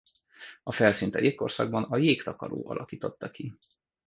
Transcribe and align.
A 0.63 0.71
felszínt 0.71 1.15
a 1.15 1.19
jégkorszakban 1.19 1.83
a 1.83 1.97
jégtakaró 1.97 2.69
alakította 2.69 3.29
ki. 3.31 3.57